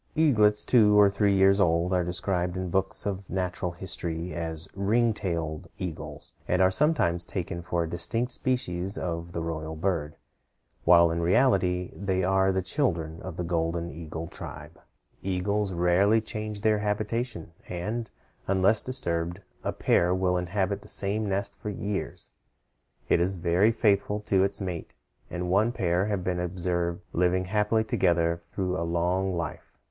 [0.15, 5.13] Eaglets two or three years old are described in books of natural history as ring
[5.13, 10.15] tailed eagles, and are sometimes taken for a distinct species of the royal bird,
[10.85, 14.81] while in reality they are the children of the golden eagle tribe.
[15.21, 18.09] Eagles rarely change their habitation, and,
[18.47, 22.31] unless disturbed, a pair will inhabit the same nest for years.
[23.07, 24.95] It is very faithful to its mate,
[25.29, 29.71] and one pair have been observed living happily together through a long life.